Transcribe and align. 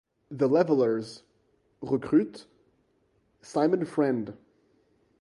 The 0.31 0.47
Levellers 0.49 1.21
recruitent 1.83 2.47
Simon 3.43 3.85
Friend. 3.85 4.33